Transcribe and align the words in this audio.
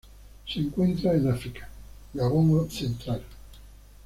Se 0.51 0.59
encuentran 0.59 1.17
en 1.17 1.31
África: 1.31 1.69
Gabón 2.15 2.71
central. 2.71 3.21